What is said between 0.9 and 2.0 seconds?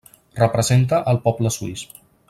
al poble suís.